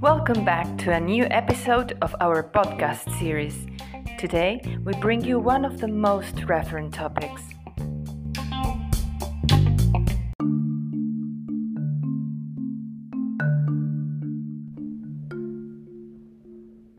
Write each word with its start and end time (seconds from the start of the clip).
Welcome 0.00 0.44
back 0.44 0.78
to 0.78 0.92
a 0.92 1.00
new 1.00 1.24
episode 1.24 1.98
of 2.02 2.14
our 2.20 2.44
podcast 2.44 3.18
series. 3.18 3.66
Today, 4.16 4.62
we 4.84 4.92
bring 5.00 5.24
you 5.24 5.40
one 5.40 5.64
of 5.64 5.80
the 5.80 5.88
most 5.88 6.36
referent 6.36 6.92
topics. 6.92 7.42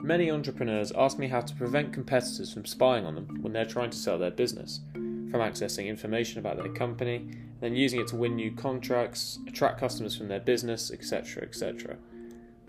Many 0.02 0.29
entrepreneurs 0.29 0.91
ask 0.91 1.18
me 1.18 1.29
how 1.29 1.39
to 1.39 1.55
prevent 1.55 1.93
competitors 1.93 2.52
from 2.52 2.66
spying 2.66 3.05
on 3.05 3.16
them 3.16 3.38
when 3.41 3.54
they're 3.54 3.63
trying 3.63 3.91
to 3.91 3.97
sell 3.97 4.18
their 4.18 4.29
business, 4.29 4.81
from 4.91 5.39
accessing 5.39 5.88
information 5.88 6.39
about 6.39 6.57
their 6.57 6.73
company, 6.73 7.16
and 7.16 7.61
then 7.61 7.75
using 7.77 8.02
it 8.02 8.07
to 8.07 8.18
win 8.18 8.36
new 8.36 8.52
contracts, 8.52 9.39
attract 9.47 9.79
customers 9.79 10.18
from 10.18 10.27
their 10.27 10.41
business, 10.41 10.91
etc., 10.91 11.43
etc. 11.43 11.95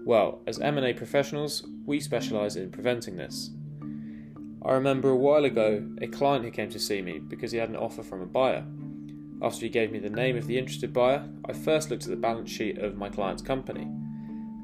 Well, 0.04 0.40
as 0.46 0.58
M&A 0.58 0.94
professionals, 0.94 1.66
we 1.84 2.00
specialize 2.00 2.56
in 2.56 2.70
preventing 2.70 3.16
this. 3.16 3.50
I 4.62 4.72
remember 4.72 5.10
a 5.10 5.16
while 5.16 5.44
ago 5.44 5.86
a 6.00 6.06
client 6.06 6.44
who 6.44 6.50
came 6.50 6.70
to 6.70 6.78
see 6.78 7.02
me 7.02 7.18
because 7.18 7.52
he 7.52 7.58
had 7.58 7.68
an 7.68 7.76
offer 7.76 8.02
from 8.02 8.22
a 8.22 8.26
buyer. 8.26 8.64
After 9.42 9.60
he 9.60 9.70
gave 9.70 9.90
me 9.90 9.98
the 9.98 10.10
name 10.10 10.36
of 10.36 10.46
the 10.46 10.58
interested 10.58 10.92
buyer, 10.92 11.26
I 11.46 11.52
first 11.52 11.90
looked 11.90 12.04
at 12.04 12.10
the 12.10 12.16
balance 12.16 12.50
sheet 12.50 12.78
of 12.78 12.96
my 12.96 13.08
client's 13.08 13.42
company. 13.42 13.88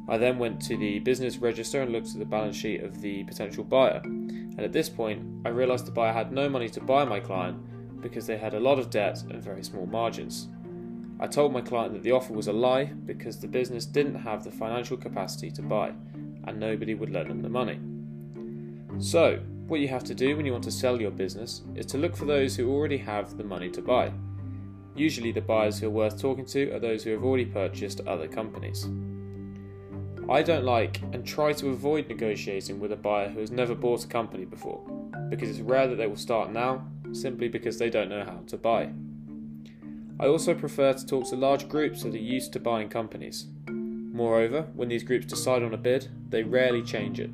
I 0.08 0.18
then 0.18 0.38
went 0.38 0.60
to 0.62 0.76
the 0.76 1.00
business 1.00 1.38
register 1.38 1.82
and 1.82 1.92
looked 1.92 2.08
at 2.08 2.18
the 2.18 2.24
balance 2.24 2.56
sheet 2.56 2.82
of 2.82 3.00
the 3.00 3.24
potential 3.24 3.64
buyer. 3.64 4.00
And 4.04 4.60
at 4.60 4.72
this 4.72 4.88
point, 4.88 5.22
I 5.44 5.48
realised 5.48 5.86
the 5.86 5.92
buyer 5.92 6.12
had 6.12 6.30
no 6.30 6.48
money 6.48 6.68
to 6.70 6.80
buy 6.80 7.04
my 7.04 7.20
client 7.20 7.58
because 8.00 8.26
they 8.26 8.36
had 8.36 8.54
a 8.54 8.60
lot 8.60 8.78
of 8.78 8.90
debt 8.90 9.22
and 9.30 9.42
very 9.42 9.64
small 9.64 9.86
margins. 9.86 10.48
I 11.18 11.26
told 11.26 11.52
my 11.52 11.62
client 11.62 11.94
that 11.94 12.02
the 12.02 12.12
offer 12.12 12.34
was 12.34 12.46
a 12.46 12.52
lie 12.52 12.84
because 12.84 13.38
the 13.38 13.48
business 13.48 13.86
didn't 13.86 14.16
have 14.16 14.44
the 14.44 14.50
financial 14.50 14.96
capacity 14.96 15.50
to 15.52 15.62
buy 15.62 15.92
and 16.44 16.60
nobody 16.60 16.94
would 16.94 17.10
lend 17.10 17.30
them 17.30 17.42
the 17.42 17.48
money. 17.48 17.80
So, 18.98 19.40
what 19.66 19.80
you 19.80 19.88
have 19.88 20.04
to 20.04 20.14
do 20.14 20.36
when 20.36 20.46
you 20.46 20.52
want 20.52 20.64
to 20.64 20.70
sell 20.70 21.00
your 21.00 21.10
business 21.10 21.62
is 21.74 21.86
to 21.86 21.98
look 21.98 22.16
for 22.16 22.24
those 22.24 22.54
who 22.54 22.70
already 22.70 22.98
have 22.98 23.36
the 23.36 23.44
money 23.44 23.70
to 23.70 23.82
buy. 23.82 24.12
Usually, 24.94 25.32
the 25.32 25.40
buyers 25.40 25.78
who 25.78 25.88
are 25.88 25.90
worth 25.90 26.20
talking 26.20 26.46
to 26.46 26.70
are 26.72 26.78
those 26.78 27.02
who 27.02 27.10
have 27.10 27.24
already 27.24 27.46
purchased 27.46 28.00
other 28.06 28.28
companies. 28.28 28.88
I 30.28 30.42
don't 30.42 30.64
like 30.64 31.02
and 31.12 31.26
try 31.26 31.52
to 31.54 31.68
avoid 31.68 32.08
negotiating 32.08 32.80
with 32.80 32.92
a 32.92 32.96
buyer 32.96 33.28
who 33.28 33.40
has 33.40 33.50
never 33.50 33.74
bought 33.74 34.04
a 34.04 34.08
company 34.08 34.44
before, 34.44 34.80
because 35.28 35.50
it's 35.50 35.60
rare 35.60 35.88
that 35.88 35.96
they 35.96 36.06
will 36.06 36.16
start 36.16 36.52
now 36.52 36.86
simply 37.12 37.48
because 37.48 37.78
they 37.78 37.90
don't 37.90 38.08
know 38.08 38.24
how 38.24 38.40
to 38.46 38.56
buy. 38.56 38.90
I 40.18 40.26
also 40.28 40.54
prefer 40.54 40.94
to 40.94 41.06
talk 41.06 41.28
to 41.28 41.36
large 41.36 41.68
groups 41.68 42.02
that 42.02 42.14
are 42.14 42.18
used 42.18 42.54
to 42.54 42.60
buying 42.60 42.88
companies. 42.88 43.46
Moreover, 43.68 44.62
when 44.74 44.88
these 44.88 45.04
groups 45.04 45.26
decide 45.26 45.62
on 45.62 45.74
a 45.74 45.76
bid, 45.76 46.08
they 46.30 46.42
rarely 46.42 46.82
change 46.82 47.20
it. 47.20 47.30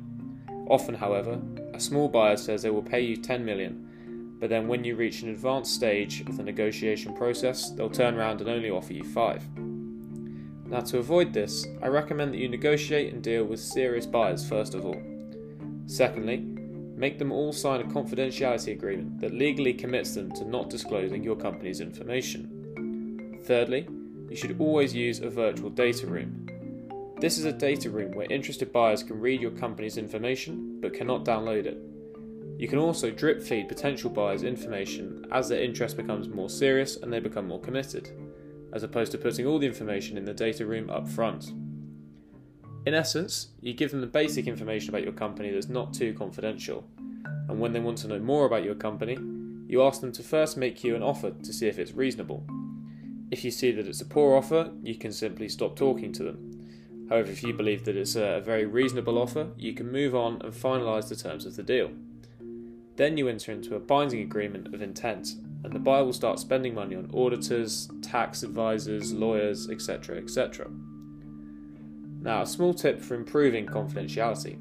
Often, 0.67 0.95
however, 0.95 1.39
a 1.73 1.79
small 1.79 2.09
buyer 2.09 2.35
says 2.35 2.61
they 2.61 2.69
will 2.69 2.81
pay 2.81 2.99
you 2.99 3.15
10 3.15 3.45
million, 3.45 4.35
but 4.37 4.49
then 4.49 4.67
when 4.67 4.83
you 4.83 4.97
reach 4.97 5.21
an 5.21 5.29
advanced 5.29 5.73
stage 5.73 6.21
of 6.27 6.35
the 6.35 6.43
negotiation 6.43 7.13
process, 7.13 7.69
they'll 7.69 7.89
turn 7.89 8.15
around 8.15 8.41
and 8.41 8.49
only 8.49 8.69
offer 8.69 8.91
you 8.91 9.05
5. 9.05 9.59
Now, 10.67 10.81
to 10.81 10.97
avoid 10.97 11.31
this, 11.31 11.65
I 11.81 11.87
recommend 11.87 12.33
that 12.33 12.39
you 12.39 12.49
negotiate 12.49 13.13
and 13.13 13.23
deal 13.23 13.45
with 13.45 13.61
serious 13.61 14.05
buyers 14.05 14.47
first 14.47 14.75
of 14.75 14.85
all. 14.85 15.01
Secondly, 15.85 16.39
make 16.97 17.17
them 17.17 17.31
all 17.31 17.53
sign 17.53 17.79
a 17.79 17.85
confidentiality 17.85 18.73
agreement 18.73 19.21
that 19.21 19.33
legally 19.33 19.73
commits 19.73 20.15
them 20.15 20.33
to 20.33 20.43
not 20.43 20.69
disclosing 20.69 21.23
your 21.23 21.37
company's 21.37 21.79
information. 21.79 22.62
Thirdly, 23.43 23.87
you 24.29 24.35
should 24.35 24.59
always 24.59 24.95
use 24.95 25.19
a 25.19 25.29
virtual 25.29 25.69
data 25.69 26.07
room. 26.07 26.47
This 27.19 27.37
is 27.37 27.45
a 27.45 27.53
data 27.53 27.89
room 27.89 28.11
where 28.13 28.31
interested 28.31 28.71
buyers 28.71 29.03
can 29.03 29.19
read 29.19 29.41
your 29.41 29.51
company's 29.51 29.97
information 29.97 30.79
but 30.81 30.93
cannot 30.93 31.25
download 31.25 31.65
it. 31.65 31.77
You 32.57 32.67
can 32.67 32.79
also 32.79 33.11
drip 33.11 33.41
feed 33.41 33.67
potential 33.67 34.09
buyers 34.09 34.43
information 34.43 35.25
as 35.31 35.49
their 35.49 35.61
interest 35.61 35.97
becomes 35.97 36.27
more 36.29 36.49
serious 36.49 36.97
and 36.97 37.11
they 37.11 37.19
become 37.19 37.47
more 37.47 37.59
committed 37.59 38.11
as 38.73 38.83
opposed 38.83 39.11
to 39.11 39.17
putting 39.17 39.45
all 39.45 39.59
the 39.59 39.67
information 39.67 40.17
in 40.17 40.25
the 40.25 40.33
data 40.33 40.65
room 40.65 40.89
up 40.89 41.07
front. 41.07 41.53
In 42.85 42.93
essence, 42.93 43.49
you 43.61 43.73
give 43.73 43.91
them 43.91 44.01
the 44.01 44.07
basic 44.07 44.47
information 44.47 44.89
about 44.89 45.03
your 45.03 45.13
company 45.13 45.51
that's 45.51 45.69
not 45.69 45.93
too 45.93 46.13
confidential, 46.13 46.83
and 47.47 47.59
when 47.59 47.71
they 47.71 47.79
want 47.79 47.99
to 47.99 48.07
know 48.07 48.19
more 48.19 48.45
about 48.45 48.63
your 48.63 48.75
company, 48.75 49.17
you 49.67 49.83
ask 49.83 50.01
them 50.01 50.11
to 50.11 50.23
first 50.23 50.57
make 50.57 50.83
you 50.83 50.95
an 50.95 51.03
offer 51.03 51.31
to 51.31 51.53
see 51.53 51.67
if 51.67 51.79
it's 51.79 51.93
reasonable. 51.93 52.45
If 53.33 53.43
you 53.43 53.49
see 53.49 53.71
that 53.71 53.87
it's 53.87 53.99
a 53.99 54.05
poor 54.05 54.37
offer, 54.37 54.69
you 54.83 54.93
can 54.93 55.11
simply 55.11 55.49
stop 55.49 55.75
talking 55.75 56.13
to 56.13 56.23
them. 56.23 57.07
However, 57.09 57.31
if 57.31 57.41
you 57.41 57.51
believe 57.51 57.83
that 57.85 57.97
it's 57.97 58.15
a 58.15 58.43
very 58.45 58.67
reasonable 58.67 59.17
offer, 59.17 59.47
you 59.57 59.73
can 59.73 59.91
move 59.91 60.13
on 60.13 60.39
and 60.43 60.53
finalise 60.53 61.09
the 61.09 61.15
terms 61.15 61.47
of 61.47 61.55
the 61.55 61.63
deal. 61.63 61.89
Then 62.95 63.17
you 63.17 63.27
enter 63.27 63.51
into 63.51 63.75
a 63.75 63.79
binding 63.79 64.21
agreement 64.21 64.75
of 64.75 64.83
intent 64.83 65.29
and 65.63 65.73
the 65.73 65.79
buyer 65.79 66.05
will 66.05 66.13
start 66.13 66.37
spending 66.37 66.75
money 66.75 66.95
on 66.95 67.09
auditors, 67.11 67.89
tax 68.03 68.43
advisors, 68.43 69.11
lawyers, 69.11 69.67
etc. 69.67 70.17
etc. 70.17 70.69
Now, 72.21 72.43
a 72.43 72.45
small 72.45 72.75
tip 72.75 73.01
for 73.01 73.15
improving 73.15 73.65
confidentiality. 73.65 74.59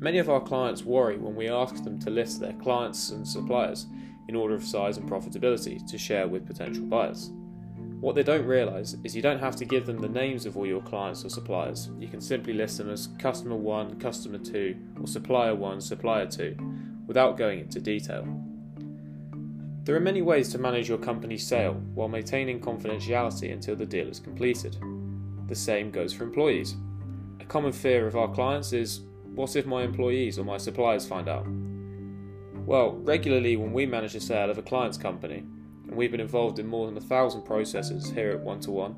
Many 0.00 0.18
of 0.18 0.28
our 0.28 0.40
clients 0.40 0.82
worry 0.82 1.16
when 1.16 1.36
we 1.36 1.48
ask 1.48 1.84
them 1.84 2.00
to 2.00 2.10
list 2.10 2.40
their 2.40 2.54
clients 2.54 3.10
and 3.10 3.26
suppliers 3.26 3.86
in 4.26 4.34
order 4.34 4.56
of 4.56 4.64
size 4.64 4.96
and 4.96 5.08
profitability 5.08 5.86
to 5.86 5.96
share 5.96 6.26
with 6.26 6.44
potential 6.44 6.82
buyers. 6.82 7.30
What 8.00 8.14
they 8.14 8.22
don't 8.22 8.46
realise 8.46 8.96
is 9.02 9.16
you 9.16 9.22
don't 9.22 9.40
have 9.40 9.56
to 9.56 9.64
give 9.64 9.84
them 9.84 9.98
the 9.98 10.08
names 10.08 10.46
of 10.46 10.56
all 10.56 10.66
your 10.66 10.82
clients 10.82 11.24
or 11.24 11.30
suppliers. 11.30 11.90
You 11.98 12.06
can 12.06 12.20
simply 12.20 12.52
list 12.52 12.78
them 12.78 12.90
as 12.90 13.08
customer 13.18 13.56
1, 13.56 13.98
customer 13.98 14.38
2, 14.38 14.76
or 15.00 15.06
supplier 15.08 15.54
1, 15.56 15.80
supplier 15.80 16.26
2, 16.26 16.56
without 17.08 17.36
going 17.36 17.58
into 17.58 17.80
detail. 17.80 18.24
There 19.82 19.96
are 19.96 20.00
many 20.00 20.22
ways 20.22 20.50
to 20.50 20.58
manage 20.58 20.88
your 20.88 20.98
company's 20.98 21.44
sale 21.44 21.74
while 21.94 22.08
maintaining 22.08 22.60
confidentiality 22.60 23.52
until 23.52 23.74
the 23.74 23.86
deal 23.86 24.06
is 24.06 24.20
completed. 24.20 24.76
The 25.48 25.56
same 25.56 25.90
goes 25.90 26.12
for 26.12 26.22
employees. 26.22 26.76
A 27.40 27.44
common 27.46 27.72
fear 27.72 28.06
of 28.06 28.14
our 28.14 28.28
clients 28.28 28.72
is 28.72 29.00
what 29.34 29.56
if 29.56 29.66
my 29.66 29.82
employees 29.82 30.38
or 30.38 30.44
my 30.44 30.58
suppliers 30.58 31.06
find 31.06 31.28
out? 31.28 31.46
Well, 32.64 32.92
regularly 32.96 33.56
when 33.56 33.72
we 33.72 33.86
manage 33.86 34.12
the 34.12 34.20
sale 34.20 34.50
of 34.50 34.58
a 34.58 34.62
client's 34.62 34.98
company, 34.98 35.42
and 35.88 35.96
we've 35.96 36.10
been 36.12 36.20
involved 36.20 36.58
in 36.58 36.66
more 36.66 36.86
than 36.86 36.96
a 36.96 37.00
thousand 37.00 37.42
processes 37.42 38.10
here 38.10 38.30
at 38.30 38.44
ONEtoONE, 38.44 38.94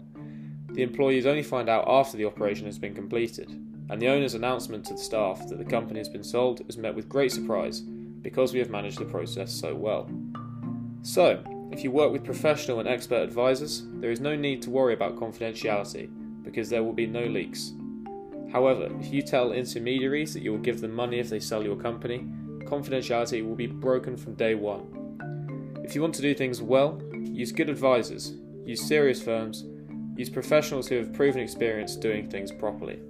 the 0.73 0.83
employees 0.83 1.27
only 1.27 1.43
find 1.43 1.69
out 1.69 1.85
after 1.89 2.17
the 2.17 2.25
operation 2.25 2.67
has 2.67 2.79
been 2.79 2.95
completed, 2.95 3.49
and 3.89 4.01
the 4.01 4.09
owner's 4.09 4.35
announcement 4.35 4.85
to 4.85 4.95
the 4.95 5.01
staff 5.01 5.49
that 5.49 5.59
the 5.59 5.65
company 5.65 5.99
has 5.99 6.09
been 6.09 6.23
sold 6.23 6.63
is 6.69 6.77
met 6.77 6.95
with 6.95 7.09
great 7.09 7.33
surprise 7.33 7.81
because 7.81 8.53
we 8.53 8.59
have 8.59 8.71
managed 8.71 8.99
the 8.99 9.05
process 9.05 9.53
so 9.53 9.75
well. 9.75 10.09
So, 11.03 11.43
if 11.73 11.83
you 11.83 11.91
work 11.91 12.13
with 12.13 12.25
professional 12.25 12.81
and 12.81 12.89
expert 12.89 13.23
advisors, 13.23 13.85
there 13.95 14.11
is 14.11 14.21
no 14.21 14.37
need 14.37 14.61
to 14.63 14.71
worry 14.71 14.95
about 14.95 15.17
confidentiality 15.17 16.11
because 16.43 16.69
there 16.69 16.83
will 16.83 16.93
be 16.93 17.07
no 17.07 17.25
leaks. 17.25 17.73
However, 18.53 18.89
if 19.01 19.13
you 19.13 19.23
tell 19.23 19.53
intermediaries 19.53 20.35
that 20.35 20.43
you 20.43 20.51
will 20.51 20.59
give 20.59 20.81
them 20.81 20.93
money 20.93 21.21
if 21.21 21.31
they 21.31 21.41
sell 21.41 21.63
your 21.63 21.77
company, 21.77 22.27
confidentiality 22.65 23.47
will 23.47 23.55
be 23.55 23.69
broken 23.69 24.17
from 24.17 24.35
day 24.35 24.55
one. 24.55 25.00
If 25.83 25.95
you 25.95 26.03
want 26.03 26.15
to 26.15 26.23
do 26.23 26.35
things 26.35 26.63
well, 26.63 27.03
use 27.13 27.53
good 27.53 27.69
advisors, 27.69 28.35
use 28.65 28.87
serious 28.87 29.23
firms, 29.23 29.65
use 30.17 30.31
professionals 30.31 30.87
who 30.87 30.97
have 30.97 31.13
proven 31.13 31.41
experience 31.41 31.97
doing 31.97 32.29
things 32.29 32.53
properly. 32.53 33.01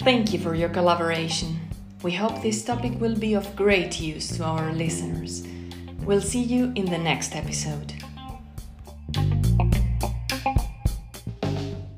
Thank 0.00 0.34
you 0.34 0.38
for 0.38 0.54
your 0.54 0.68
collaboration. 0.68 1.58
We 2.02 2.12
hope 2.12 2.42
this 2.42 2.62
topic 2.62 3.00
will 3.00 3.16
be 3.16 3.32
of 3.32 3.56
great 3.56 3.98
use 3.98 4.36
to 4.36 4.44
our 4.44 4.70
listeners. 4.74 5.46
We'll 6.04 6.20
see 6.20 6.42
you 6.42 6.72
in 6.76 6.84
the 6.84 6.98
next 6.98 7.34
episode. 7.34 8.03